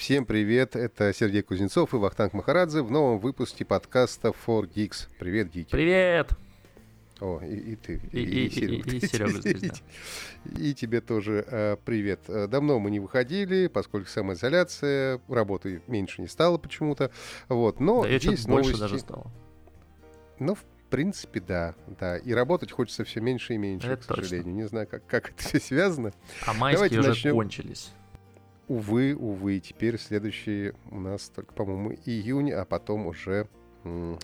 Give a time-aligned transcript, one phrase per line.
[0.00, 5.08] Всем привет, это Сергей Кузнецов и Вахтанг Махарадзе в новом выпуске подкаста 4Geeks.
[5.18, 5.70] Привет, Гики.
[5.70, 6.30] Привет!
[7.20, 9.74] О, и, и ты, и, и, и, и, и Серега здесь, да.
[10.58, 12.20] И тебе тоже э, привет.
[12.26, 17.10] Давно мы не выходили, поскольку самоизоляция, работы меньше не стало почему-то.
[17.50, 18.80] Вот, но да, есть больше новости.
[18.80, 19.30] даже стало.
[20.38, 22.16] Ну, в принципе, да, да.
[22.16, 24.44] И работать хочется все меньше и меньше, Это к сожалению.
[24.44, 24.56] точно.
[24.56, 26.14] Не знаю, как, как это все связано.
[26.46, 27.32] А майские Давайте уже начнем.
[27.34, 27.92] кончились.
[28.70, 33.48] Увы, увы, теперь следующий у нас только, по-моему, июнь, а потом уже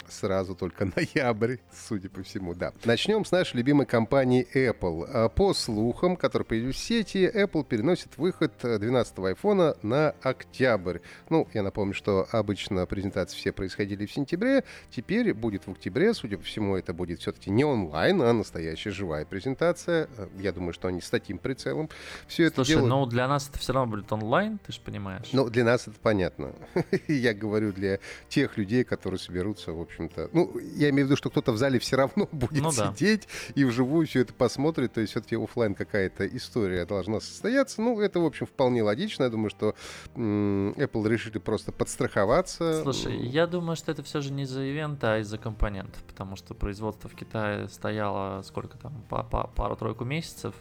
[0.08, 2.72] сразу только ноябрь, судя по всему, да.
[2.84, 5.06] Начнем с нашей любимой компании Apple.
[5.12, 10.98] А, По слухам, которые появились в сети, Apple переносит выход 12-го айфона на октябрь.
[11.30, 16.38] Ну, я напомню, что обычно презентации все происходили в сентябре, теперь будет в октябре, судя
[16.38, 20.08] по всему, это будет все-таки не онлайн, а настоящая живая презентация.
[20.16, 21.88] Э, Я думаю, что они с таким прицелом
[22.26, 22.88] все это Слушай, делают.
[22.90, 25.28] ну для нас это все равно будет онлайн, ты же понимаешь.
[25.32, 26.52] Ну, для нас это понятно.
[27.08, 29.18] Я говорю для тех людей, которые
[29.54, 30.30] соберутся, в общем-то.
[30.32, 32.92] Ну, я имею в виду, что кто-то в зале все равно будет Ну да.
[32.94, 34.92] сидеть и вживую все это посмотрит.
[34.92, 37.80] То есть все-таки оффлайн какая-то история должна состояться.
[37.82, 39.24] Ну, это, в общем, вполне логично.
[39.24, 39.74] Я думаю, что
[40.14, 42.82] Apple решили просто подстраховаться.
[42.82, 46.54] Слушай, я думаю, что это все же не из-за ивента, а из-за компонентов, потому что
[46.54, 50.54] производство в Китае стояло сколько там, по- по- пару-тройку месяцев,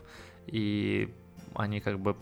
[0.47, 1.13] и
[1.55, 2.15] они как бы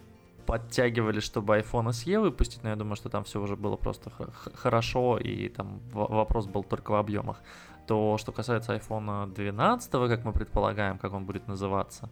[0.46, 4.12] подтягивали, чтобы iPhone SE выпустить, но я думаю, что там все уже было просто
[4.56, 7.42] хорошо, и там вопрос был только в объемах.
[7.88, 12.10] То, что касается iPhone 12, как мы предполагаем, как он будет называться,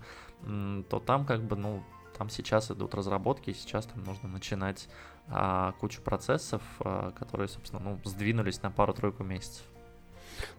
[0.89, 1.83] то там как бы, ну,
[2.17, 4.87] там сейчас идут разработки, и сейчас там нужно начинать
[5.27, 9.65] а, кучу процессов, а, которые, собственно, ну, сдвинулись на пару-тройку месяцев.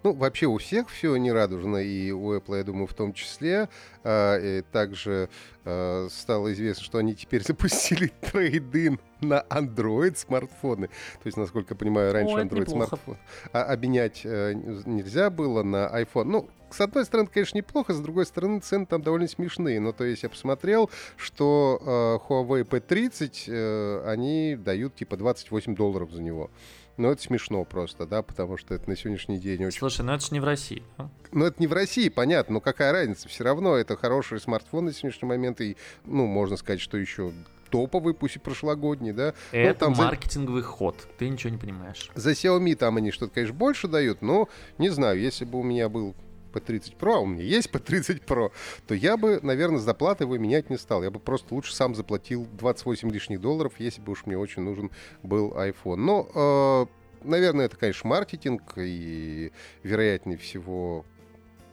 [0.02, 3.68] Ну, вообще у всех все нерадужно, и у Apple, я думаю, в том числе.
[4.04, 5.28] А, также
[5.64, 10.88] а, стало известно, что они теперь запустили трейдин на Android смартфоны.
[10.88, 13.16] То есть, насколько я понимаю, раньше О, это Android смартфон
[13.52, 16.24] а, обменять э, нельзя было на iPhone.
[16.24, 19.78] Ну, с одной стороны, конечно, неплохо, с другой стороны, цены там довольно смешные.
[19.78, 26.10] Ну, то есть я посмотрел, что э, Huawei P30, э, они дают типа 28 долларов
[26.10, 26.50] за него.
[26.98, 30.24] Ну, это смешно просто, да, потому что это на сегодняшний день очень Слушай, ну это
[30.26, 30.82] же не в России.
[30.98, 31.10] да?
[31.32, 33.28] ну, это не в России, понятно, но какая разница?
[33.28, 37.32] Все равно это хорошие смартфоны на сегодняшний момент, и, ну, можно сказать, что еще
[37.70, 39.32] топовый, пусть и прошлогодний, да.
[39.50, 40.96] Это там за- маркетинговый ход.
[41.18, 42.10] Ты ничего не понимаешь.
[42.14, 45.88] За Xiaomi там они что-то, конечно, больше дают, но не знаю, если бы у меня
[45.88, 46.14] был
[46.52, 48.52] P30 Pro, а у меня есть P30 Pro,
[48.86, 51.02] то я бы, наверное, с доплатой его менять не стал.
[51.02, 54.90] Я бы просто лучше сам заплатил 28 лишних долларов, если бы уж мне очень нужен
[55.22, 55.96] был iPhone.
[55.96, 59.52] Но, э, наверное, это, конечно, маркетинг, и,
[59.82, 61.04] вероятнее всего,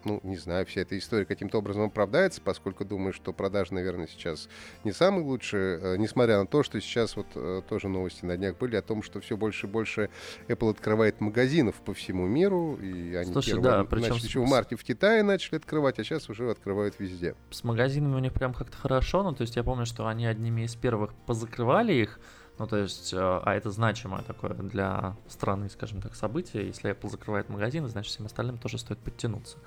[0.09, 4.49] ну, не знаю, вся эта история каким-то образом оправдается, поскольку думаю, что продажи, наверное, сейчас
[4.83, 8.57] не самые лучшие, э, несмотря на то, что сейчас вот э, тоже новости на днях
[8.57, 10.09] были о том, что все больше и больше
[10.47, 14.39] Apple открывает магазинов по всему миру, и они Слушай, первые да, причем начали с- еще
[14.39, 17.35] в марте в Китае начали открывать, а сейчас уже открывают везде.
[17.51, 19.21] С магазинами у них прям как-то хорошо.
[19.23, 22.19] Ну, то есть я помню, что они одними из первых позакрывали их.
[22.59, 26.67] Ну, то есть, э, а это значимое такое для страны, скажем так, событие.
[26.67, 29.57] Если Apple закрывает магазины, значит, всем остальным тоже стоит подтянуться.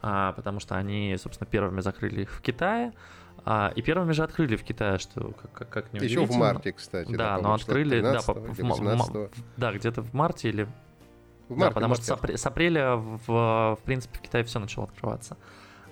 [0.00, 2.92] А, потому что они, собственно, первыми закрыли их в Китае.
[3.44, 6.72] А, и первыми же открыли в Китае, что как, как, как не Еще в марте,
[6.72, 7.10] кстати.
[7.14, 9.30] Да, но по-моему, числа открыли, да, 13 по- в в ма- 18.
[9.56, 10.68] да, где-то в марте или В
[11.50, 12.26] да, марте, потому что с, марте.
[12.26, 15.36] апре- с апреля, в, в принципе, в Китае все начало открываться.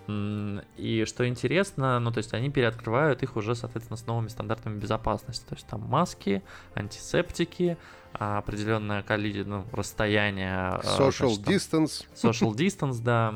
[0.09, 5.45] И что интересно, ну, то есть они переоткрывают их уже, соответственно, с новыми стандартами безопасности.
[5.49, 6.43] То есть там маски,
[6.75, 7.77] антисептики,
[8.15, 10.55] а, определенное количество, ну, расстояние.
[10.55, 12.07] а, Social значит, там distance.
[12.15, 13.35] Social distance, да.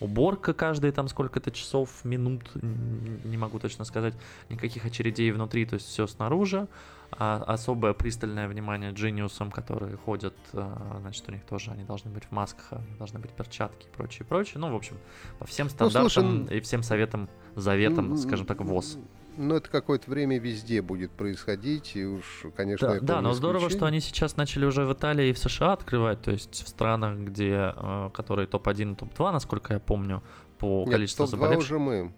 [0.00, 4.14] Уборка каждые там сколько-то часов, минут, не могу точно сказать.
[4.48, 6.66] Никаких очередей внутри, то есть все снаружи.
[7.12, 12.24] А особое пристальное внимание джиниусам, которые ходят, а, значит, у них тоже они должны быть
[12.24, 14.58] в масках, а должны быть перчатки и прочее, прочее.
[14.58, 14.96] Ну, в общем,
[15.38, 18.98] по всем Ну, слушай, стандартам и всем советам, заветам, М, скажем так, ВОЗ.
[19.38, 23.86] Ну, это какое-то время везде будет происходить, и уж, конечно, Да, да, но здорово, что
[23.86, 27.74] они сейчас начали уже в Италии и в США открывать, то есть в странах, где,
[28.14, 30.22] которые топ-1 и топ-2, насколько я помню,
[30.58, 31.70] по Нет, количеству топ-2 заболевших.
[31.70, 32.12] уже мы.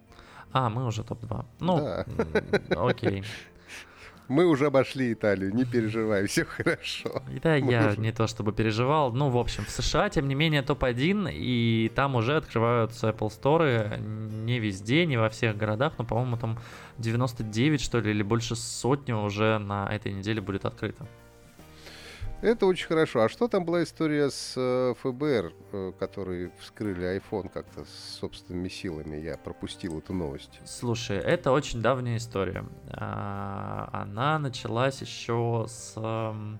[0.51, 1.45] А, мы уже топ-2.
[1.59, 2.05] Ну, Да.
[2.87, 3.23] окей.
[4.29, 7.23] Мы уже обошли Италию, не переживай, все хорошо.
[7.43, 9.11] Да, Мы я уже- не то чтобы переживал.
[9.11, 13.99] Ну, в общем, в США, тем не менее, топ-1, и там уже открываются Apple Store
[14.45, 16.57] не везде, не во всех городах, но, по-моему, там
[16.99, 21.07] 99, что ли, или больше сотни уже на этой неделе будет открыто.
[22.41, 23.23] Это очень хорошо.
[23.23, 28.69] А что там была история с э, ФБР, э, которые вскрыли iPhone как-то с собственными
[28.69, 29.17] силами?
[29.17, 30.61] Я пропустил эту новость.
[30.65, 32.63] Слушай, это очень давняя история.
[32.91, 35.93] А, она началась еще с...
[35.97, 36.59] Эм,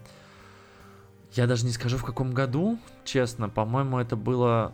[1.31, 3.48] я даже не скажу в каком году, честно.
[3.48, 4.74] По-моему, это было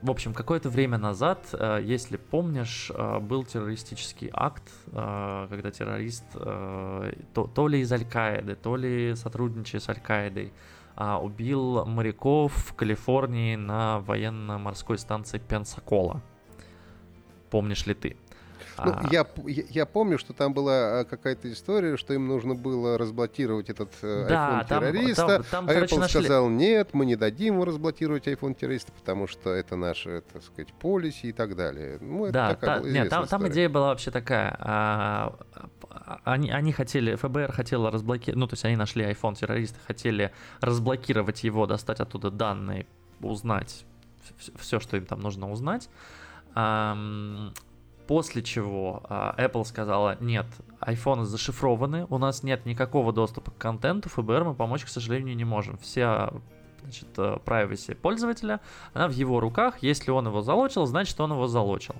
[0.00, 4.62] в общем, какое-то время назад, э, если помнишь, э, был террористический акт,
[4.92, 10.52] э, когда террорист то, то ли из Аль-Каиды, то ли сотрудничая с Аль-Каидой,
[11.00, 16.22] а, убил моряков в Калифорнии на военно-морской станции Пенсакола.
[17.50, 18.16] Помнишь ли ты?
[18.84, 19.08] Ну, а...
[19.10, 23.92] я, я, помню, что там была а, какая-то история, что им нужно было разблокировать этот
[24.02, 25.26] э, да, iPhone террориста.
[25.26, 26.22] Там, там, а короче, Apple нашли...
[26.22, 30.72] сказал, нет, мы не дадим ему разблокировать iPhone террориста, потому что это наше, так сказать,
[30.74, 31.98] полиси и так далее.
[32.00, 34.56] Ну, это да, такая та, нет, там, там идея была вообще такая.
[34.60, 35.34] А,
[36.24, 41.44] они, они хотели, ФБР хотела разблокировать, ну, то есть они нашли iPhone террориста, хотели разблокировать
[41.44, 42.86] его, достать оттуда данные,
[43.20, 43.84] узнать
[44.58, 45.88] все, что им там нужно узнать.
[48.08, 50.46] После чего э, Apple сказала, нет,
[50.80, 55.44] iPhone зашифрованы, у нас нет никакого доступа к контенту, ФБР мы помочь, к сожалению, не
[55.44, 55.76] можем.
[55.76, 56.32] Вся
[56.80, 58.60] значит, э, privacy пользователя,
[58.94, 61.96] она в его руках, если он его залочил, значит он его залочил.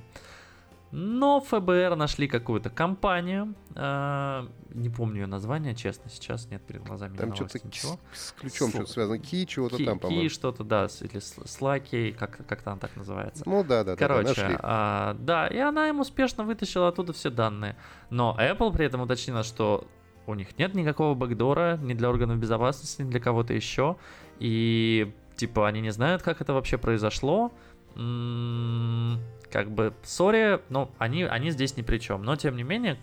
[0.90, 7.16] Но ФБР нашли какую-то компанию, э, не помню ее название, честно, сейчас нет перед глазами
[7.16, 7.98] Там что-то ничего.
[8.12, 10.22] С, с ключом что-то связано, ки чего-то там, по-моему.
[10.22, 13.42] Ки что-то, да, или слаки, как, как-то она так называется.
[13.46, 14.58] Ну да, да, Короче, да, нашли.
[14.62, 17.76] А, да, и она им успешно вытащила оттуда все данные.
[18.08, 19.86] Но Apple при этом уточнила, что
[20.26, 23.96] у них нет никакого бэкдора ни для органов безопасности, ни для кого-то еще.
[24.38, 27.52] И типа они не знают, как это вообще произошло.
[27.94, 32.22] М-м- как бы, сори, ну, они, они здесь ни при чем.
[32.22, 32.98] Но, тем не менее,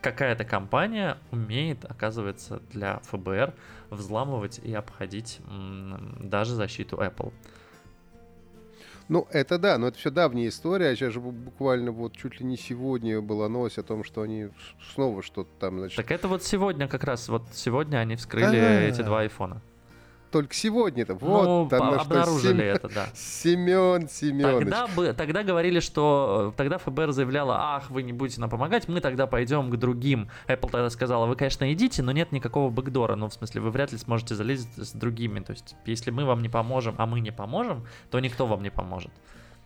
[0.00, 3.54] какая-то компания умеет, оказывается, для ФБР
[3.90, 5.40] взламывать и обходить
[6.20, 7.32] даже защиту Apple.
[9.08, 10.96] Ну, это да, но это все давняя история.
[10.96, 14.48] Сейчас же буквально вот чуть ли не сегодня была новость о том, что они
[14.94, 15.96] снова что-то там, значит...
[15.96, 18.80] Так это вот сегодня как раз, вот сегодня они вскрыли А-а-а.
[18.80, 19.62] эти два айфона
[20.36, 21.14] только сегодня-то.
[21.14, 22.60] Вот ну, оно обнаружили Сем...
[22.60, 23.06] это, да.
[23.14, 24.68] Семен Семенович.
[24.68, 29.00] Тогда, тогда говорили, что э, тогда ФБР заявляло, ах, вы не будете нам помогать, мы
[29.00, 30.28] тогда пойдем к другим.
[30.46, 33.16] Apple тогда сказала, вы, конечно, идите, но нет никакого бэкдора.
[33.16, 35.40] Ну, в смысле, вы вряд ли сможете залезть с другими.
[35.40, 38.70] То есть, если мы вам не поможем, а мы не поможем, то никто вам не
[38.70, 39.12] поможет.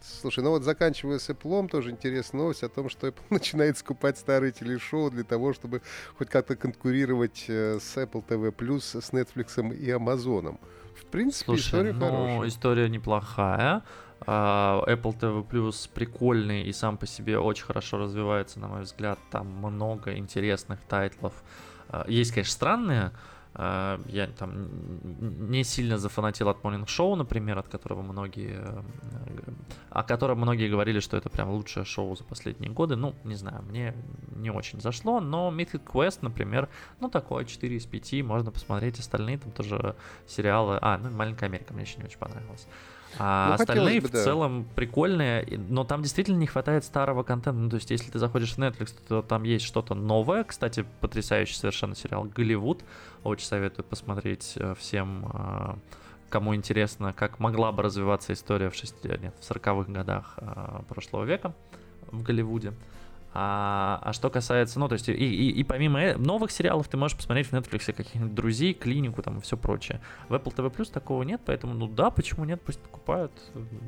[0.02, 4.18] Слушай, ну вот заканчивая с Apple, тоже интересная новость о том, что Apple начинает скупать
[4.18, 5.82] старые телешоу для того, чтобы
[6.16, 10.58] хоть как-то конкурировать э, с Apple TV+, с Netflix и Amazon.
[10.94, 12.48] В принципе, Слушай, история ну, хорошая.
[12.48, 13.82] история неплохая.
[14.26, 19.18] Uh, Apple TV Plus прикольный и сам по себе очень хорошо развивается, на мой взгляд.
[19.30, 21.32] Там много интересных тайтлов.
[21.88, 23.12] Uh, есть, конечно, странные, а,
[23.54, 24.68] я там
[25.50, 28.82] не сильно зафанатил от Morning Show, например, от которого многие, э,
[29.90, 32.94] о котором многие говорили, что это прям лучшее шоу за последние годы.
[32.94, 33.94] Ну, не знаю, мне
[34.36, 36.68] не очень зашло, но Mythic Quest, например,
[37.00, 39.00] ну, такое 4 из 5, можно посмотреть.
[39.00, 39.96] Остальные там тоже
[40.28, 40.78] сериалы.
[40.80, 42.68] А, ну, Маленькая Америка мне еще не очень понравилась.
[43.18, 44.22] А ну, остальные бы, в да.
[44.22, 47.58] целом прикольные, но там действительно не хватает старого контента.
[47.58, 50.44] Ну, то есть, если ты заходишь в Netflix, то там есть что-то новое.
[50.44, 52.84] Кстати, потрясающий совершенно сериал Голливуд.
[53.24, 55.74] Очень советую посмотреть э, всем, э,
[56.28, 61.24] кому интересно, как могла бы развиваться история в, 6, нет, в 40-х годах э, прошлого
[61.24, 61.54] века
[62.10, 62.72] в Голливуде.
[63.32, 66.96] А, а что касается, ну, то есть, и, и, и помимо э, новых сериалов ты
[66.96, 70.00] можешь посмотреть в Netflix каких-нибудь друзей, клинику там и все прочее.
[70.28, 73.32] В Apple TV Plus такого нет, поэтому, ну да, почему нет, пусть покупают.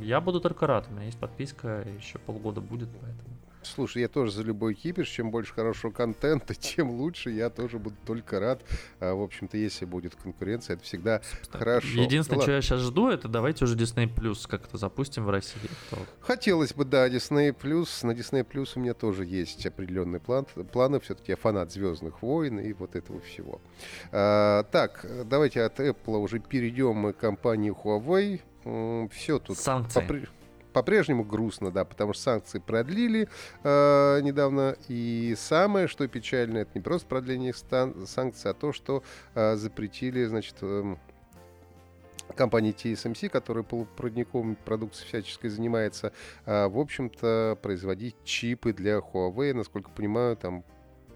[0.01, 3.37] Я буду только рад, у меня есть подписка, еще полгода будет, поэтому.
[3.75, 5.09] Слушай, я тоже за любой кипиш.
[5.09, 7.31] Чем больше хорошего контента, тем лучше.
[7.31, 8.63] Я тоже буду только рад.
[9.01, 12.01] А, в общем-то, если будет конкуренция, это всегда Собственно, хорошо.
[12.03, 15.61] Единственное, ну, что я сейчас жду, это давайте уже Disney Plus как-то запустим в России.
[16.21, 18.07] Хотелось бы, да, Disney Plus.
[18.07, 20.45] На Disney Plus у меня тоже есть определенный план.
[20.45, 21.01] Планы.
[21.01, 23.61] Все-таки я фанат Звездных войн и вот этого всего.
[24.11, 28.41] А, так, давайте от Apple уже перейдем к компании Huawei.
[29.13, 29.59] Все тут...
[29.59, 30.01] Санкции.
[30.01, 30.27] Попри
[30.73, 33.29] по-прежнему грустно, да, потому что санкции продлили
[33.63, 34.77] э, недавно.
[34.89, 39.03] И самое, что печально, это не просто продление стан- санкций, а то, что
[39.35, 40.97] э, запретили, значит, э,
[42.35, 46.13] компании TSMC, которая полупроводниковой продукцией всяческой занимается,
[46.47, 49.55] э, в общем-то, производить чипы для Huawei.
[49.55, 50.65] Насколько понимаю, там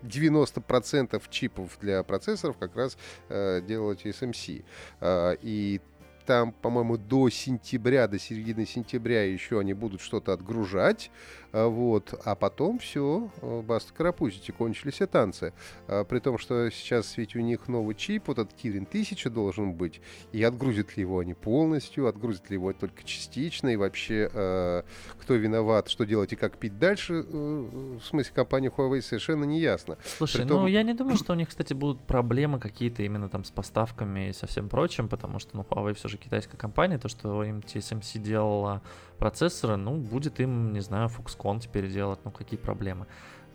[0.03, 2.97] 90% чипов для процессоров как раз
[3.29, 4.65] э, делала TSMC.
[5.01, 5.81] Э, и
[6.27, 11.11] там, по-моему, до сентября, до середины сентября еще они будут что-то отгружать.
[11.57, 15.55] А, вот, а потом все, э, баста карапузите, кончились все танцы.
[15.89, 19.73] А, при том, что сейчас ведь у них новый чип, вот этот Kirin 1000 должен
[19.73, 24.83] быть, и отгрузят ли его они полностью, отгрузят ли его только частично, и вообще э,
[25.19, 27.69] кто виноват, что делать и как пить дальше, э,
[28.01, 29.97] в смысле компании Huawei совершенно не ясно.
[30.05, 30.61] Слушай, Притом...
[30.61, 34.29] ну я не думаю, что у них, кстати, будут проблемы какие-то именно там с поставками
[34.29, 37.61] и со всем прочим, потому что, ну, Huawei все же китайская компания, то, что им
[37.61, 38.83] TSMC делала
[39.19, 43.07] процессоры, ну, будет им, не знаю, Foxconn теперь делать, ну, какие проблемы.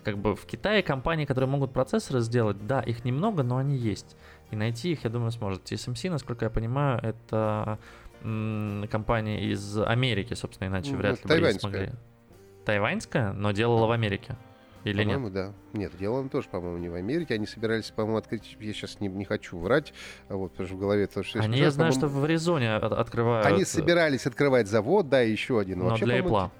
[0.03, 4.15] Как бы в Китае компании, которые могут процессоры сделать, да, их немного, но они есть.
[4.49, 5.71] И найти их, я думаю, сможет.
[5.71, 7.77] TSMC, насколько я понимаю, это
[8.23, 11.91] м- компания из Америки, собственно, иначе ну, вряд ли бы смогли.
[12.65, 14.35] Тайваньская, но делала в Америке.
[14.83, 15.33] Или по-моему, нет?
[15.33, 15.53] да.
[15.73, 17.35] Нет, дело тоже, по-моему, не в Америке.
[17.35, 18.57] Они собирались, по-моему, открыть...
[18.59, 19.93] Я сейчас не, не хочу врать,
[20.27, 21.39] а вот, потому что в голове то, что...
[21.39, 23.45] Они, я знаю, что в Аризоне открывают...
[23.45, 25.79] Они собирались открывать завод, да, еще один.
[25.79, 26.51] Но, но вообще, для Apple.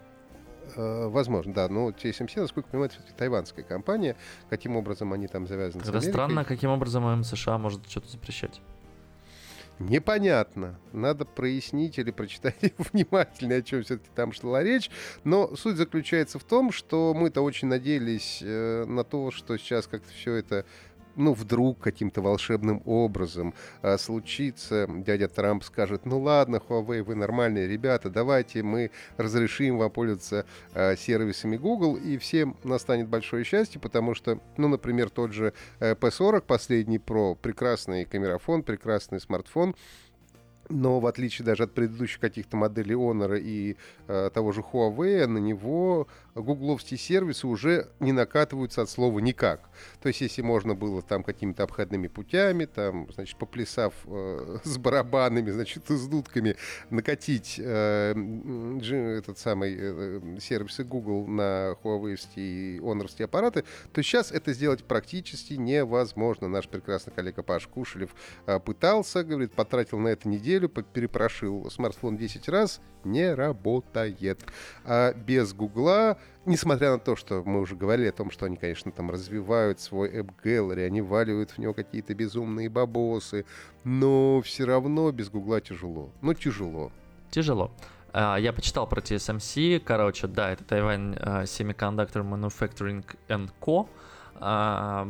[0.75, 1.67] Э, возможно, да.
[1.67, 4.15] Но TSMC, насколько я понимаю, это тайванская компания.
[4.49, 8.61] Каким образом они там завязаны Это странно, каким образом США может что-то запрещать.
[9.89, 10.79] Непонятно.
[10.93, 14.89] Надо прояснить или прочитать внимательно, о чем все-таки там шла речь.
[15.23, 20.11] Но суть заключается в том, что мы-то очень надеялись э, на то, что сейчас как-то
[20.13, 20.65] все это
[21.15, 27.67] ну, вдруг каким-то волшебным образом а, случится, дядя Трамп скажет, ну ладно, Huawei, вы нормальные
[27.67, 34.13] ребята, давайте мы разрешим вам пользоваться а, сервисами Google, и всем настанет большое счастье, потому
[34.15, 39.75] что, ну, например, тот же э, P40, последний Pro, прекрасный камерафон, прекрасный смартфон,
[40.71, 45.37] но в отличие даже от предыдущих каких-то моделей Honor и э, того же Huawei, на
[45.37, 49.69] него гугловские сервисы уже не накатываются от слова никак.
[50.01, 55.51] То есть, если можно было там какими-то обходными путями, там, значит, поплясав э, с барабанами,
[55.51, 56.55] значит, с дудками,
[56.89, 58.13] накатить э,
[59.17, 65.53] этот самый э, сервисы Google на Huawei и Honor аппараты, то сейчас это сделать практически
[65.53, 66.47] невозможно.
[66.47, 68.11] Наш прекрасный коллега Паш Кушелев
[68.45, 74.39] э, пытался, говорит, потратил на это неделю, перепрошил смартфон 10 раз, не работает.
[74.85, 78.91] А без Гугла несмотря на то, что мы уже говорили о том, что они, конечно,
[78.91, 83.45] там развивают свой App Gallery, они валивают в него какие-то безумные бабосы,
[83.83, 86.09] но все равно без Гугла тяжело.
[86.21, 86.91] Ну, тяжело.
[87.29, 87.71] Тяжело.
[88.13, 93.87] А, я почитал про TSMC, короче, да, это Taiwan а, Semiconductor Manufacturing and Co.
[94.43, 95.07] А,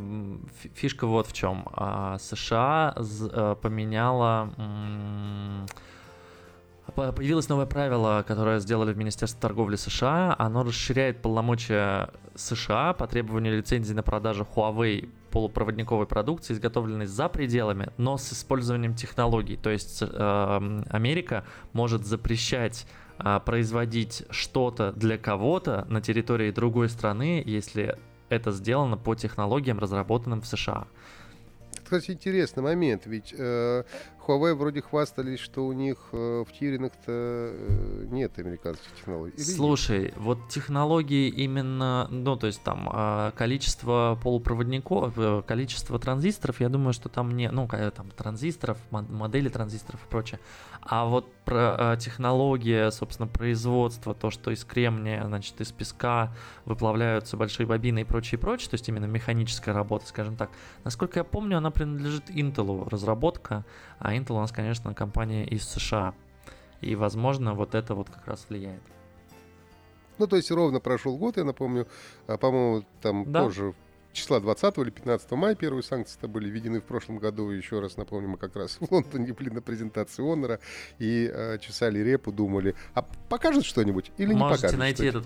[0.74, 1.66] фишка вот в чем.
[2.18, 2.94] США
[3.62, 4.50] поменяла
[6.94, 10.34] Появилось новое правило, которое сделали в Министерстве торговли США.
[10.38, 17.88] Оно расширяет полномочия США по требованию лицензии на продажу Huawei полупроводниковой продукции, изготовленной за пределами,
[17.96, 19.56] но с использованием технологий.
[19.56, 22.86] То есть э, Америка может запрещать
[23.18, 27.98] э, производить что-то для кого-то на территории другой страны, если
[28.32, 30.86] это сделано по технологиям, разработанным в США.
[31.84, 33.84] Кстати, интересный момент, ведь э,
[34.26, 39.34] Huawei вроде хвастались, что у них э, в Тиринах-то э, нет американских технологий.
[39.36, 40.16] Или Слушай, есть?
[40.16, 46.92] вот технологии именно, ну, то есть там э, количество полупроводников, э, количество транзисторов, я думаю,
[46.92, 50.40] что там не, ну, там транзисторов, модели транзисторов и прочее.
[50.82, 56.32] А вот про технология, собственно, производства, то, что из кремния, значит, из песка
[56.64, 60.50] выплавляются большие бобины и прочее, прочее, то есть именно механическая работа, скажем так.
[60.84, 63.64] Насколько я помню, она принадлежит Intel разработка,
[63.98, 66.14] а Intel у нас, конечно, компания из США.
[66.80, 68.82] И, возможно, вот это вот как раз влияет.
[70.18, 71.86] Ну, то есть ровно прошел год, я напомню,
[72.26, 73.42] а, по-моему, там да.
[73.42, 73.74] тоже
[74.12, 77.50] числа 20 или 15 мая первые санкции были введены в прошлом году.
[77.50, 80.60] Еще раз напомню, мы как раз в Лондоне были на презентации Honor
[80.98, 84.62] и э, чесали репу, думали, а покажут что-нибудь или Можете не покажут?
[84.62, 85.24] Можете найти этот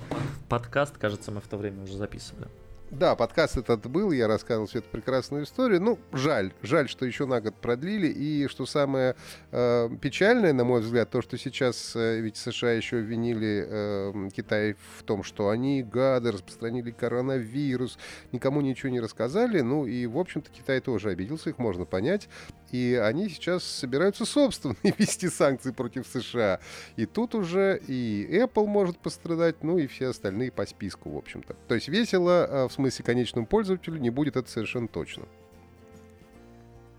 [0.49, 2.49] подкаст, кажется, мы в то время уже записывали.
[2.93, 5.83] Да, подкаст этот был, я рассказывал всю эту прекрасную историю.
[5.83, 8.07] Ну, жаль, жаль, что еще на год продлили.
[8.07, 9.17] И что самое
[9.51, 14.77] э, печальное, на мой взгляд, то, что сейчас э, ведь США еще обвинили э, Китай
[14.99, 17.99] в том, что они гады, распространили коронавирус,
[18.31, 19.63] никому ничего не рассказали.
[19.63, 22.29] Ну и, в общем-то, Китай тоже обиделся, их можно понять.
[22.71, 26.61] И они сейчас собираются собственные вести санкции против США.
[26.95, 31.57] И тут уже и Apple может пострадать, ну и все остальные по списку, в общем-то.
[31.67, 35.25] То есть весело э, в смысле конечному пользователю не будет это совершенно точно.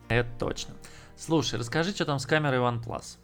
[0.10, 0.76] Это точно.
[1.16, 3.18] Слушай, расскажи, что там с камерой OnePlus.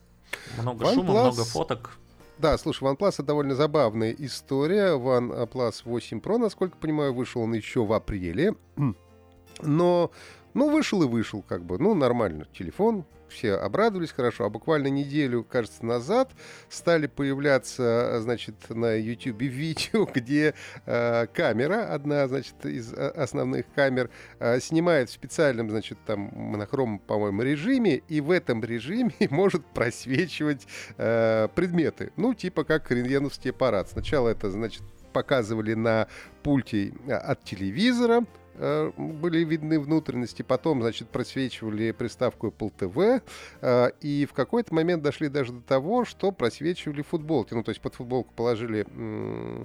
[0.60, 0.94] Много OnePlus...
[0.94, 1.98] шума, много фоток.
[2.38, 4.98] Да, слушай, OnePlus это довольно забавная история.
[4.98, 8.56] OnePlus 8 Pro, насколько понимаю, вышел он еще в апреле.
[9.62, 10.12] Но
[10.54, 12.48] Ну, вышел и вышел, как бы, ну, нормально.
[12.54, 16.32] Телефон, все обрадовались хорошо, а буквально неделю, кажется, назад
[16.70, 20.54] стали появляться, значит, на YouTube видео, где
[20.86, 24.10] э, камера, одна, значит, из э, основных камер,
[24.40, 30.68] э, снимает в специальном, значит, там, монохромом, по-моему, режиме, и в этом режиме может просвечивать
[30.98, 32.12] э, предметы.
[32.16, 33.90] Ну, типа как рентгеновский аппарат.
[33.90, 36.08] Сначала это, значит, показывали на
[36.44, 38.43] пульте э, от телевизора, Э,
[38.98, 43.22] были видны внутренности, потом, значит, просвечивали приставку Apple TV,
[43.62, 47.54] э, и в какой-то момент дошли даже до того, что просвечивали футболки.
[47.54, 49.64] Ну, то есть под футболку положили Э,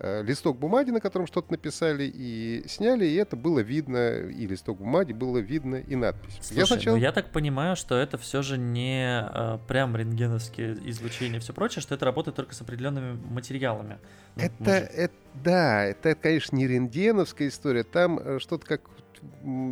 [0.00, 5.12] листок бумаги, на котором что-то написали, и сняли, и это было видно, и листок бумаги
[5.12, 6.38] было видно, и надпись.
[6.40, 6.96] Слушай, я, сначала...
[6.96, 11.52] ну я так понимаю, что это все же не э, прям рентгеновские излучения и все
[11.52, 13.98] прочее, что это работает только с определенными материалами.
[14.36, 14.90] Ну, это, может...
[14.94, 18.80] это, да, это, конечно, не рентгеновская история, там э, что-то как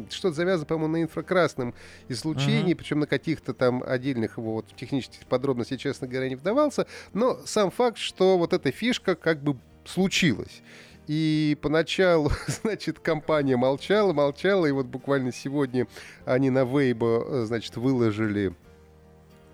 [0.09, 1.75] что-то завязано, по-моему, на инфракрасном
[2.09, 2.77] излучении, uh-huh.
[2.77, 6.87] причем на каких-то там отдельных его вот технических подробностей, честно говоря, не вдавался.
[7.13, 10.63] Но сам факт, что вот эта фишка как бы случилось.
[11.09, 12.31] И поначалу,
[12.63, 15.87] значит, компания молчала, молчала, и вот буквально сегодня
[16.25, 18.72] они на Weibo, значит, выложили Э,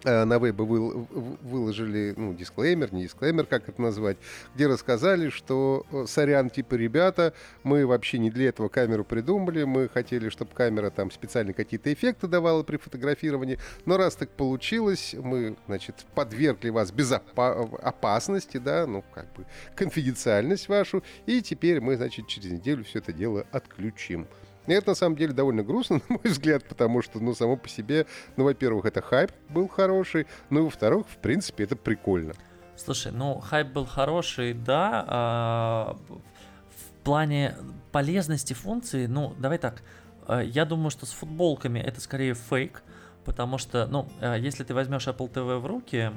[0.04, 4.16] на вебе выложили, ну, дисклеймер, не дисклеймер, как это назвать,
[4.54, 9.88] где рассказали, что, э, сорян, типа, ребята, мы вообще не для этого камеру придумали, мы
[9.88, 15.56] хотели, чтобы камера там специально какие-то эффекты давала при фотографировании, но раз так получилось, мы,
[15.66, 22.50] значит, подвергли вас безопасности, да, ну, как бы, конфиденциальность вашу, и теперь мы, значит, через
[22.50, 24.26] неделю все это дело отключим.
[24.68, 27.68] И это на самом деле довольно грустно, на мой взгляд, потому что, ну, само по
[27.68, 28.06] себе,
[28.36, 32.34] ну, во-первых, это хайп был хороший, ну, и во-вторых, в принципе, это прикольно.
[32.76, 37.56] Слушай, ну, хайп был хороший, да, а, в плане
[37.90, 39.82] полезности функции, ну, давай так,
[40.26, 42.82] а, я думаю, что с футболками это скорее фейк,
[43.28, 46.10] потому что, ну, э, если ты возьмешь Apple TV в руки,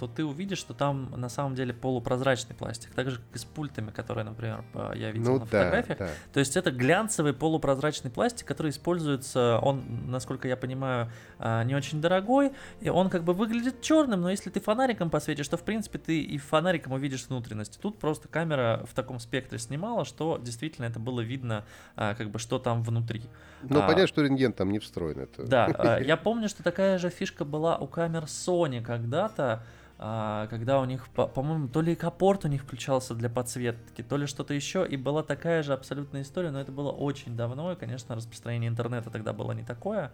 [0.00, 3.44] то ты увидишь, что там на самом деле полупрозрачный пластик, так же, как и с
[3.44, 4.64] пультами, которые, например,
[4.96, 5.98] я видел ну, на фотографиях.
[5.98, 6.12] Да, да.
[6.32, 12.00] То есть это глянцевый полупрозрачный пластик, который используется, он, насколько я понимаю, э, не очень
[12.00, 16.00] дорогой, и он как бы выглядит черным, но если ты фонариком посветишь, то, в принципе,
[16.00, 17.78] ты и фонариком увидишь внутренности.
[17.80, 22.40] Тут просто камера в таком спектре снимала, что действительно это было видно, э, как бы,
[22.40, 23.22] что там внутри.
[23.62, 25.20] Ну, а, понятно, что рентген там не встроен.
[25.20, 25.44] Это.
[25.44, 29.62] Да, я помню, помню, что такая же фишка была у камер Sony когда-то,
[29.98, 34.26] а, когда у них, по-моему, то ли экопорт у них включался для подсветки, то ли
[34.26, 38.14] что-то еще, и была такая же абсолютная история, но это было очень давно, и, конечно,
[38.14, 40.10] распространение интернета тогда было не такое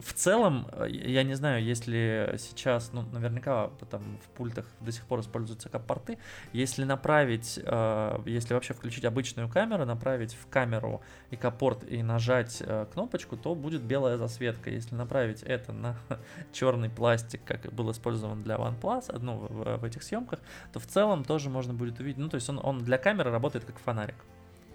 [0.00, 5.04] в целом, э, я не знаю, если сейчас, ну, наверняка там в пультах до сих
[5.04, 6.18] пор используются как порты,
[6.52, 12.86] если направить, э, если вообще включить обычную камеру, направить в камеру экопорт и нажать э,
[12.92, 14.70] кнопочку, то будет белая засветка.
[14.70, 15.96] Если направить это на
[16.52, 20.40] черный пластик, как был использован для OnePlus, ну, в, в этих съемках,
[20.72, 23.64] то в целом тоже можно будет увидеть, ну, то есть он, он для камеры работает
[23.64, 24.16] как фонарик.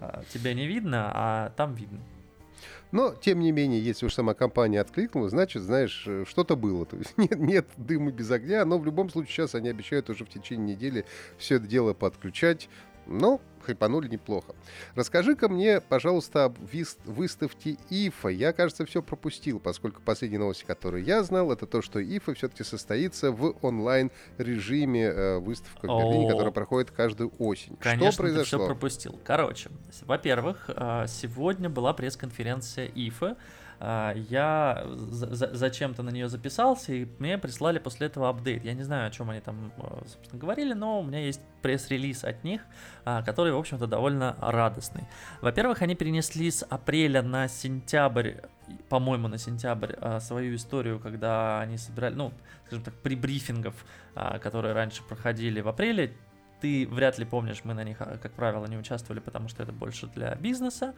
[0.00, 2.00] А, тебя не видно, а там видно.
[2.92, 6.86] Но, тем не менее, если уж сама компания откликнулась, значит, знаешь, э, что-то было.
[6.86, 10.24] То есть нет, нет дыма без огня, но в любом случае сейчас они обещают уже
[10.24, 11.04] в течение недели
[11.38, 12.68] все это дело подключать.
[13.06, 14.54] Но хайпанули неплохо.
[14.94, 16.58] Расскажи-ка мне, пожалуйста, об
[17.04, 18.28] выставке ИФА.
[18.28, 22.64] Я, кажется, все пропустил, поскольку последние новости, которые я знал, это то, что ИФА все-таки
[22.64, 27.76] состоится в онлайн-режиме э, выставка в Берлине, которая проходит каждую осень.
[27.80, 28.42] Конечно, что произошло?
[28.42, 29.20] ты все пропустил.
[29.24, 29.70] Короче,
[30.02, 33.36] во-первых, э, сегодня была пресс-конференция ИФА,
[33.80, 38.62] я зачем-то на нее записался, и мне прислали после этого апдейт.
[38.64, 42.24] Я не знаю, о чем они там, э, собственно, говорили, но у меня есть пресс-релиз
[42.24, 42.60] от них,
[43.06, 45.04] а, который, в общем-то, довольно радостный.
[45.40, 48.34] Во-первых, они перенесли с апреля на сентябрь
[48.88, 52.32] по-моему, на сентябрь а, свою историю, когда они собирали, ну,
[52.66, 53.74] скажем так, при брифингов,
[54.14, 56.14] которые раньше проходили в апреле,
[56.60, 60.06] ты вряд ли помнишь, мы на них, как правило, не участвовали, потому что это больше
[60.08, 60.94] для бизнеса,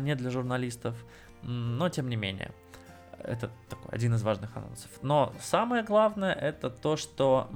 [0.00, 0.96] не для журналистов
[1.42, 2.52] но тем не менее.
[3.18, 4.90] Это такой один из важных анонсов.
[5.02, 7.48] Но самое главное это то, что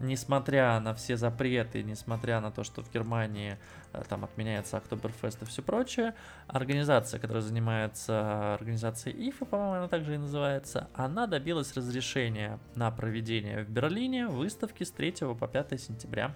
[0.00, 3.58] несмотря на все запреты, несмотря на то, что в Германии
[3.92, 6.14] э, там отменяется Октоберфест и все прочее,
[6.46, 13.64] организация, которая занимается организацией ИФА, по-моему, она также и называется, она добилась разрешения на проведение
[13.64, 16.34] в Берлине выставки с 3 по 5 сентября,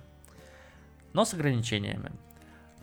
[1.17, 2.13] но с ограничениями.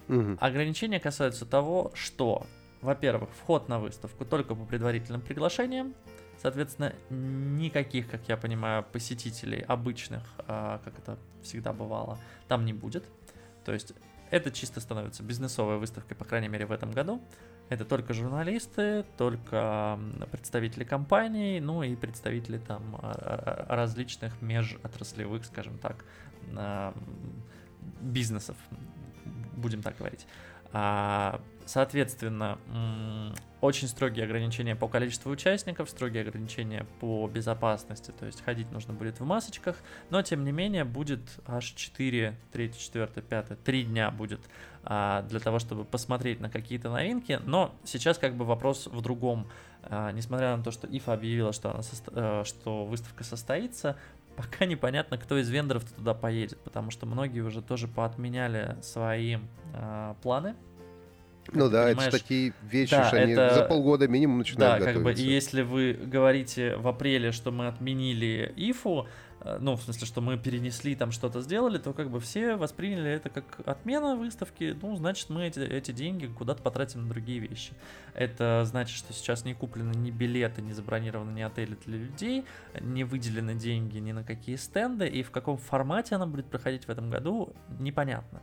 [0.10, 0.38] Угу.
[0.40, 2.48] Ограничения касаются того, что
[2.82, 5.94] во-первых, вход на выставку только по предварительным приглашениям.
[6.42, 12.18] Соответственно, никаких, как я понимаю, посетителей обычных, а, как это всегда бывало,
[12.48, 13.06] там не будет.
[13.64, 13.94] То есть
[14.32, 17.22] это чисто становится бизнесовой выставкой, по крайней мере, в этом году.
[17.70, 19.98] Это только журналисты, только
[20.32, 26.04] представители компаний, ну и представители там а, а, различных межотраслевых, скажем так,
[28.04, 28.58] бизнесов,
[29.56, 30.28] будем так говорить.
[31.66, 32.58] Соответственно,
[33.62, 39.22] очень строгие ограничения по количеству участников, строгие ограничения по безопасности, то есть ходить нужно будет
[39.22, 39.78] в масочках,
[40.10, 44.42] но тем не менее будет аж 4, 3, 4, 5, 3 дня будет
[44.84, 49.48] а, для того, чтобы посмотреть на какие-то новинки, но сейчас как бы вопрос в другом.
[49.84, 51.82] А, несмотря на то, что ИФА объявила, что, она.
[52.08, 53.98] Э, что выставка состоится,
[54.38, 59.38] пока непонятно, кто из вендоров туда поедет, потому что многие уже тоже поотменяли свои
[59.74, 60.56] а, планы
[61.52, 62.08] ну да, понимаешь?
[62.08, 63.54] это такие вещи, да, что они это...
[63.54, 64.94] за полгода минимум начинают да, готовиться.
[64.94, 69.06] как бы, и если вы говорите в апреле, что мы отменили ИФУ, э,
[69.60, 73.30] ну, в смысле, что мы перенесли там что-то сделали, то как бы все восприняли это
[73.30, 77.74] как отмена выставки, ну, значит, мы эти, эти деньги куда-то потратим на другие вещи.
[78.14, 82.46] Это значит, что сейчас не куплены ни билеты, не забронированы ни отели для людей,
[82.80, 86.90] не выделены деньги ни на какие стенды, и в каком формате она будет проходить в
[86.90, 88.42] этом году, непонятно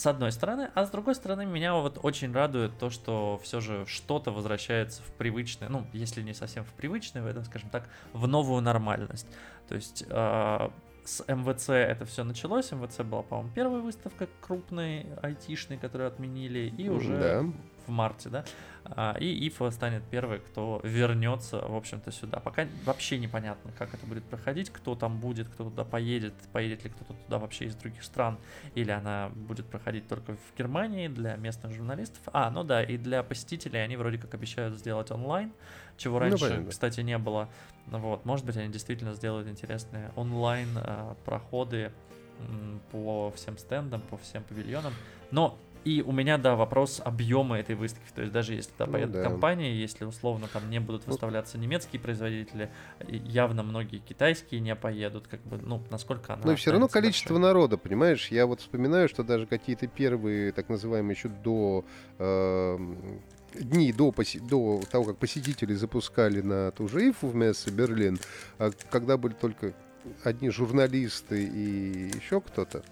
[0.00, 3.84] с одной стороны, а с другой стороны, меня вот очень радует то, что все же
[3.86, 8.26] что-то возвращается в привычное, ну, если не совсем в привычное, в этом, скажем так, в
[8.26, 9.26] новую нормальность.
[9.68, 10.70] То есть э,
[11.04, 12.72] с МВЦ это все началось.
[12.72, 17.44] МВЦ была, по-моему, первая выставка крупной, айтишной, которую отменили, и уже да.
[17.90, 18.44] В марте, да.
[18.84, 22.40] А, и ИФА станет первой, кто вернется, в общем-то, сюда.
[22.40, 26.90] Пока вообще непонятно, как это будет проходить, кто там будет, кто туда поедет, поедет ли
[26.90, 28.38] кто-то туда вообще из других стран,
[28.74, 32.20] или она будет проходить только в Германии для местных журналистов.
[32.32, 35.52] А, ну да, и для посетителей они вроде как обещают сделать онлайн,
[35.96, 37.48] чего ну, раньше, ну, кстати, не было.
[37.86, 41.92] Вот, может быть, они действительно сделают интересные онлайн э, проходы
[42.90, 44.94] по всем стендам, по всем павильонам.
[45.30, 48.10] Но и у меня, да, вопрос объема этой выставки.
[48.14, 49.22] То есть даже если туда ну, поедут да.
[49.22, 52.70] компании, если условно там не будут ну, выставляться немецкие производители,
[53.08, 56.42] явно многие китайские не поедут, как бы, ну, насколько она...
[56.44, 57.48] Но все равно количество большой.
[57.48, 58.28] народа, понимаешь?
[58.28, 61.84] Я вот вспоминаю, что даже какие-то первые, так называемые, еще до...
[62.18, 62.78] Э,
[63.54, 68.18] дни до, до того, как посетители запускали на ту же ИФУ в Мессе Берлин,
[68.58, 69.74] а когда были только
[70.22, 72.84] одни журналисты и еще кто-то,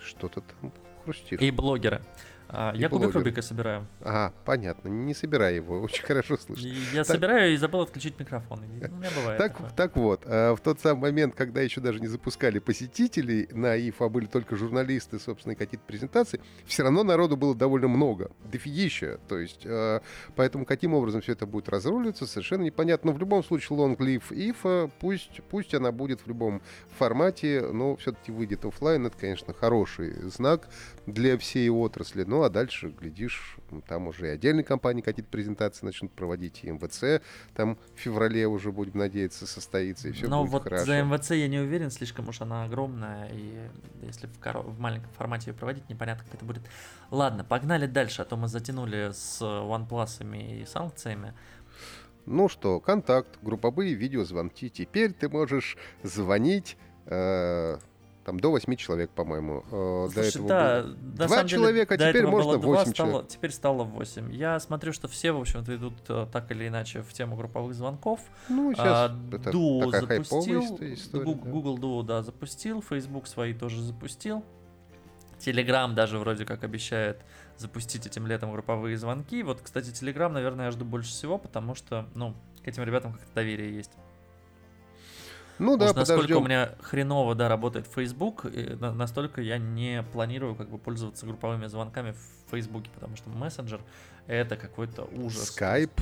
[0.00, 0.72] что-то там
[1.04, 1.40] хрустит.
[1.40, 2.02] И блогеры.
[2.48, 3.86] А, я кубик Рубика собираю.
[4.00, 4.88] Ага, понятно.
[4.88, 6.68] Не собирай его, очень хорошо слышно.
[6.92, 7.16] Я так...
[7.16, 8.60] собираю и забыл отключить микрофон.
[8.60, 12.06] У меня бывает так, так вот, а в тот самый момент, когда еще даже не
[12.06, 17.88] запускали посетителей на ИФА, были только журналисты, собственно, какие-то презентации, все равно народу было довольно
[17.88, 19.18] много, дофигища.
[19.28, 20.02] То есть, а,
[20.36, 23.10] поэтому каким образом все это будет разруливаться, совершенно непонятно.
[23.10, 26.62] Но в любом случае, long live ИФА, пусть, пусть она будет в любом
[26.98, 29.06] формате, но все-таки выйдет офлайн.
[29.06, 30.68] Это, конечно, хороший знак
[31.06, 32.24] для всей отрасли.
[32.24, 37.22] Ну, а дальше, глядишь, там уже и отдельные компании какие-то презентации начнут проводить, и МВЦ
[37.54, 40.86] там в феврале уже, будем надеяться, состоится, и все Но будет вот хорошо.
[40.86, 43.68] за МВЦ я не уверен, слишком уж она огромная, и
[44.02, 44.60] если в, коро...
[44.60, 46.62] в маленьком формате ее проводить, непонятно, как это будет.
[47.10, 51.34] Ладно, погнали дальше, а то мы затянули с OnePlus и санкциями.
[52.26, 54.70] Ну что, контакт, групповые видеозвонки.
[54.70, 57.78] Теперь ты можешь звонить э,
[58.24, 59.64] там до 8 человек, по-моему.
[59.70, 61.26] Э, Слушай, до этого да, было...
[61.28, 63.28] Два человека, деле, теперь можно 8 стало, человек.
[63.28, 64.32] Теперь стало 8.
[64.32, 68.20] Я смотрю, что все, в общем-то, идут э, так или иначе в тему групповых звонков.
[68.48, 70.62] Ну, сейчас а, это Duo запустил.
[70.62, 71.50] История, Google, да.
[71.50, 72.82] Google Duo, да, запустил.
[72.82, 74.42] Facebook свои тоже запустил.
[75.38, 77.22] Telegram даже вроде как обещает
[77.56, 79.42] запустить этим летом групповые звонки.
[79.42, 82.34] Вот, кстати, Telegram, наверное, я жду больше всего, потому что, ну,
[82.64, 83.92] к этим ребятам как-то доверие есть.
[85.58, 88.44] Ну да, Может, насколько у меня хреново, да, работает Facebook,
[88.80, 93.80] настолько я не планирую как бы пользоваться групповыми звонками в Фейсбуке, потому что мессенджер
[94.26, 95.56] это какой-то ужас.
[95.56, 96.00] Skype?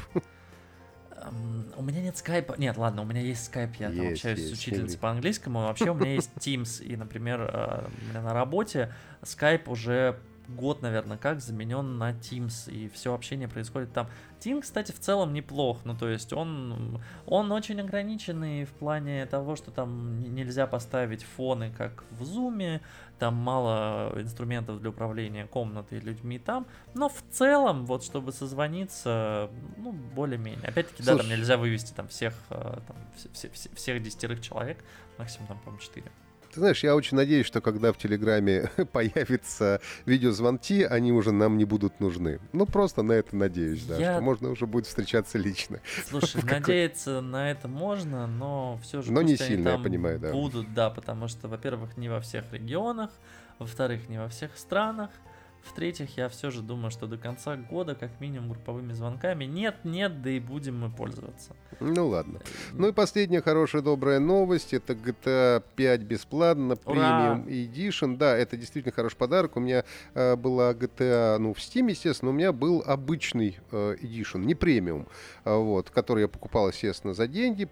[1.76, 2.54] У меня нет скайпа.
[2.58, 5.60] Нет, ладно, у меня есть скайп, я есть, там общаюсь есть, с учительницей по английскому.
[5.60, 6.82] Вообще у меня есть Teams.
[6.82, 12.70] И, например, э, у меня на работе скайп уже год, наверное, как заменен на Teams,
[12.70, 14.08] и все общение происходит там.
[14.40, 19.56] Team, кстати, в целом неплох, ну, то есть он, он очень ограниченный в плане того,
[19.56, 22.80] что там нельзя поставить фоны, как в Zoom,
[23.18, 29.92] там мало инструментов для управления комнатой людьми там, но в целом, вот, чтобы созвониться, ну,
[29.92, 30.68] более-менее.
[30.68, 32.96] Опять-таки, да, там нельзя вывести там всех, э, там,
[33.32, 34.78] все, все, всех десятерых человек,
[35.18, 36.10] максимум там, по-моему, 4.
[36.52, 41.64] Ты знаешь, я очень надеюсь, что когда в Телеграме появятся видеозвонки, они уже нам не
[41.64, 42.40] будут нужны.
[42.52, 44.12] Ну, просто на это надеюсь, да, я...
[44.14, 45.80] что можно уже будет встречаться лично.
[46.06, 50.30] Слушай, надеяться на это можно, но все же но не сильно, я понимаю, да.
[50.32, 53.10] будут, да, потому что, во-первых, не во всех регионах,
[53.58, 55.10] во-вторых, не во всех странах,
[55.64, 60.22] В-третьих, я все же думаю, что до конца года, как минимум, групповыми звонками нет, нет,
[60.22, 61.54] да и будем мы пользоваться.
[61.80, 62.40] Ну ладно.
[62.72, 64.74] Ну и последняя хорошая добрая новость.
[64.74, 68.16] Это GTA 5 бесплатно, премиум Edition.
[68.16, 69.56] Да, это действительно хороший подарок.
[69.56, 74.44] У меня э, была GTA, ну, в Steam, естественно, у меня был обычный э, Edition,
[74.44, 75.06] не премиум,
[75.44, 77.68] э, вот, который я покупал, естественно, за деньги,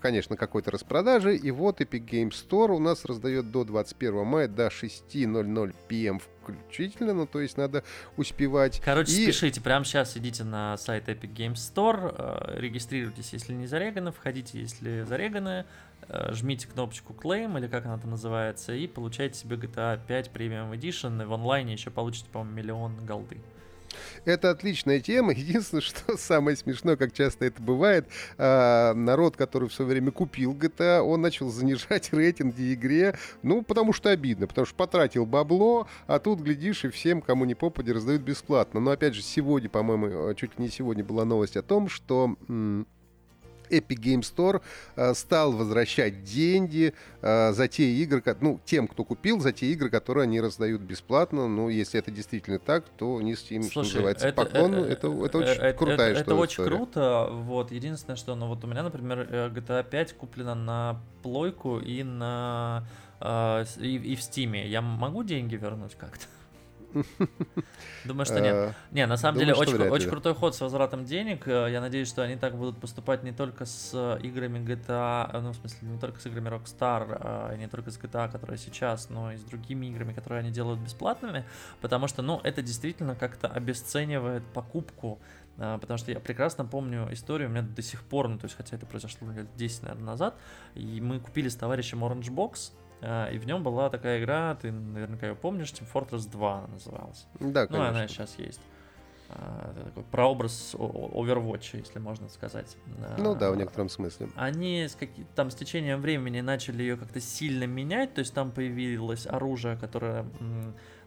[0.00, 1.36] конечно, какой-то распродажи.
[1.36, 7.14] И вот Epic Game Store у нас раздает до 21 мая, до 6.00 PM включительно,
[7.14, 7.84] ну то есть надо
[8.16, 8.80] успевать.
[8.84, 9.24] Короче, и...
[9.24, 14.60] спешите, прямо сейчас идите на сайт Epic Game Store, э, регистрируйтесь, если не зареганы, входите,
[14.60, 15.64] если зареганы,
[16.08, 20.72] э, жмите кнопочку Claim, или как она там называется, и получайте себе GTA 5 Premium
[20.72, 23.38] Edition, и в онлайне еще получите, по-моему, миллион голды.
[24.24, 25.32] Это отличная тема.
[25.36, 28.06] Единственное, что самое смешное, как часто это бывает,
[28.38, 33.92] э, народ, который в свое время купил GTA, он начал занижать рейтинги игре, ну, потому
[33.92, 38.22] что обидно, потому что потратил бабло, а тут, глядишь, и всем, кому не попади, раздают
[38.22, 38.80] бесплатно.
[38.80, 42.36] Но, опять же, сегодня, по-моему, чуть ли не сегодня была новость о том, что...
[43.72, 44.60] Epic Game Store
[44.96, 49.90] э, стал возвращать деньги э, за те игры, ну, тем, кто купил, за те игры,
[49.90, 51.48] которые они раздают бесплатно.
[51.48, 54.74] Ну, если это действительно так, то не с тем, что называется, это, поклон.
[54.74, 57.28] Это, это, это очень это, крутая это, это очень круто.
[57.30, 59.20] Вот, единственное, что, ну, вот у меня, например,
[59.52, 62.86] GTA 5 куплена на плойку и на
[63.20, 64.68] и, и в Стиме.
[64.68, 66.26] Я могу деньги вернуть как-то?
[68.04, 68.54] Думаю, что нет.
[68.54, 71.46] Э, не, на самом деле очень, очень крутой ход с возвратом денег.
[71.46, 75.50] Э, я надеюсь, что они так будут поступать не только с э, играми GTA, ну,
[75.52, 79.36] в смысле, не только с играми Rockstar, не только с GTA, которые сейчас, но и
[79.36, 81.44] с другими играми, которые они делают бесплатными,
[81.80, 85.18] потому что, ну, это действительно как-то обесценивает покупку
[85.56, 88.74] потому что я прекрасно помню историю, у меня до сих пор, ну, то есть, хотя
[88.74, 90.34] это произошло лет 10, наверное, назад,
[90.74, 92.72] и мы купили с товарищем Orange Box,
[93.02, 97.26] и в нем была такая игра, ты наверняка ее помнишь, Team Fortress 2 она называлась.
[97.40, 97.78] Да, конечно.
[97.78, 98.60] Ну, она сейчас есть.
[99.34, 102.76] А, это такой прообраз Overwatch, если можно сказать.
[103.18, 104.28] Ну да, в некотором смысле.
[104.36, 108.50] Они с каки- там с течением времени начали ее как-то сильно менять, то есть там
[108.50, 110.26] появилось оружие, которое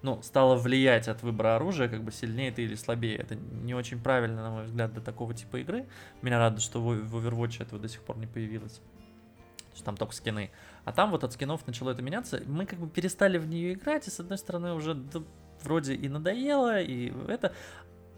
[0.01, 3.17] ну, стало влиять от выбора оружия, как бы сильнее ты или слабее.
[3.17, 5.85] Это не очень правильно, на мой взгляд, для такого типа игры.
[6.21, 8.81] Меня радует, что в Overwatch этого до сих пор не появилось.
[9.75, 10.51] Что там только скины.
[10.85, 12.41] А там вот от скинов начало это меняться.
[12.45, 15.21] Мы как бы перестали в нее играть, и с одной стороны уже да,
[15.63, 17.53] вроде и надоело, и это.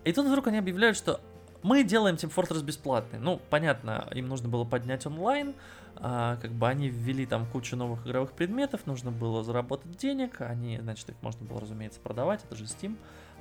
[0.04, 1.22] И тут вдруг они объявляют, что
[1.64, 3.20] мы делаем Team Fortress бесплатный.
[3.20, 5.56] Ну, понятно, им нужно было поднять онлайн,
[5.96, 10.80] а, как бы они ввели там кучу новых игровых предметов, нужно было заработать денег, они,
[10.80, 12.98] значит, их можно было, разумеется, продавать, это же Steam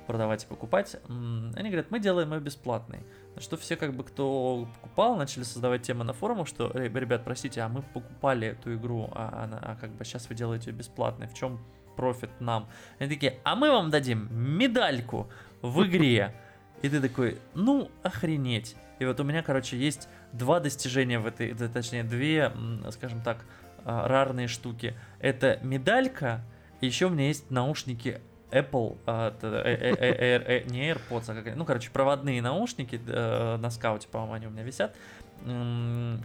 [0.07, 2.99] продавать и покупать, они говорят, мы делаем ее бесплатной.
[3.35, 7.61] На что все, как бы, кто покупал, начали создавать темы на форумах, что, ребят, простите,
[7.61, 11.27] а мы покупали эту игру, а, она, а как бы сейчас вы делаете ее бесплатной,
[11.27, 11.59] в чем
[11.95, 12.67] профит нам?
[12.97, 15.29] Они такие, а мы вам дадим медальку
[15.61, 16.33] в игре.
[16.81, 18.75] И ты такой, ну, охренеть.
[18.99, 22.51] И вот у меня, короче, есть два достижения в этой, точнее, две,
[22.91, 23.45] скажем так,
[23.83, 24.95] а, рарные штуки.
[25.19, 26.43] Это медалька,
[26.81, 31.55] и еще у меня есть наушники Apple, а, э, э, э, не AirPods, а как,
[31.55, 34.95] ну, короче, проводные наушники на скауте, по-моему, они у меня висят.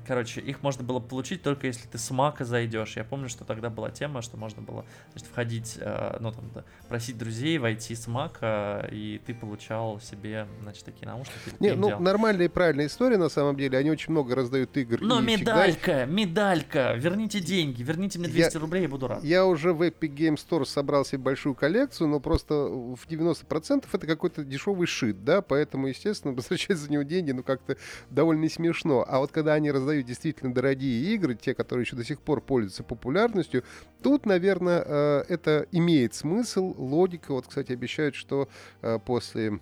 [0.06, 2.96] Короче, их можно было получить только если ты с Мака зайдешь.
[2.96, 6.64] Я помню, что тогда была тема, что можно было значит, входить, э, ну там, да,
[6.88, 11.36] просить друзей войти с Мака, и ты получал себе, значит, такие наушники.
[11.60, 13.78] Не, ну, нормальная и правильная история, на самом деле.
[13.78, 15.00] Они очень много раздают игр.
[15.00, 16.04] Но медалька, всегда...
[16.06, 19.22] медалька, верните деньги, верните мне 200 я, рублей, я буду рад.
[19.22, 24.06] Я уже в Epic Game Store собрал себе большую коллекцию, но просто в 90% это
[24.06, 27.76] какой-то дешевый шит, да, поэтому, естественно, возвращать за него деньги, ну, как-то
[28.10, 29.01] довольно смешно.
[29.04, 32.82] А вот когда они раздают действительно дорогие игры, те, которые еще до сих пор пользуются
[32.82, 33.64] популярностью,
[34.02, 37.32] тут, наверное, э, это имеет смысл, логика.
[37.32, 38.48] Вот, кстати, обещают, что
[38.82, 39.60] э, после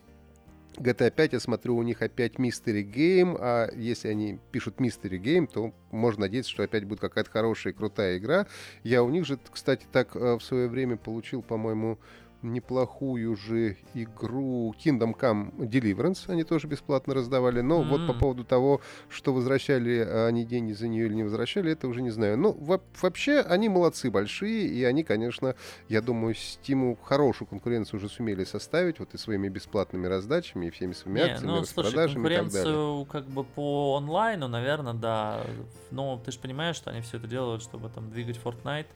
[0.76, 5.46] GTA 5, я смотрю, у них опять Mystery Game, а если они пишут Mystery Game,
[5.46, 8.46] то можно надеяться, что опять будет какая-то хорошая и крутая игра.
[8.82, 11.98] Я у них же, кстати, так э, в свое время получил, по-моему,
[12.42, 17.60] неплохую же игру Kingdom Come Deliverance, они тоже бесплатно раздавали.
[17.60, 17.88] Но mm-hmm.
[17.88, 21.88] вот по поводу того, что возвращали а, они деньги за нее или не возвращали, это
[21.88, 22.38] уже не знаю.
[22.38, 22.52] Ну,
[23.00, 25.54] вообще, они молодцы большие, и они, конечно,
[25.88, 30.92] я думаю, Steam хорошую конкуренцию уже сумели составить, вот и своими бесплатными раздачами, и всеми
[30.92, 35.42] своими не, акциями, ну, слушай, конкуренцию как бы по онлайну, наверное, да.
[35.90, 38.86] Но ты же понимаешь, что они все это делают, чтобы там двигать Fortnite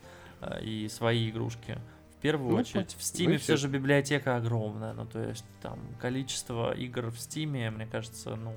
[0.40, 1.78] э, и свои игрушки
[2.24, 2.94] первую ну, очередь.
[2.94, 7.86] В Steam все же библиотека огромная, ну то есть там количество игр в Steam, мне
[7.86, 8.54] кажется, ну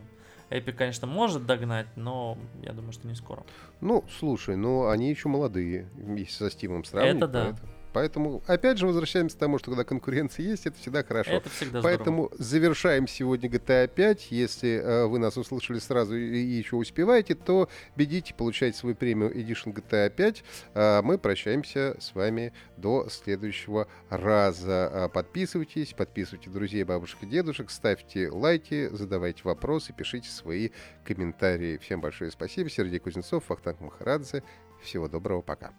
[0.49, 3.43] Epic, конечно, может догнать, но я думаю, что не скоро.
[3.81, 7.17] Ну, слушай, ну они еще молодые, если со Steam сравнивать.
[7.17, 7.43] Это да.
[7.43, 11.31] Поэтому, Поэтому, опять же, возвращаемся к тому, что когда конкуренция есть, это всегда хорошо.
[11.31, 12.43] Это всегда Поэтому здорово.
[12.43, 14.27] завершаем сегодня GTA 5.
[14.29, 19.31] Если э, вы нас услышали сразу и, и еще успеваете, то бедите, получайте свой премиум
[19.31, 20.43] Edition GTA 5.
[20.75, 25.05] А мы прощаемся с вами до следующего раза.
[25.05, 30.69] А, Подписывайтесь, подписывайте друзей, бабушек и дедушек, ставьте лайки, задавайте вопросы, пишите свои
[31.03, 31.77] комментарии.
[31.77, 32.69] Всем большое спасибо.
[32.69, 34.43] Сергей Кузнецов, Вахтанг Махарадзе.
[34.83, 35.73] Всего доброго, пока.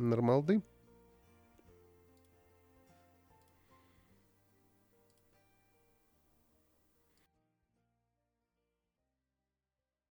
[0.00, 0.62] Нормалды.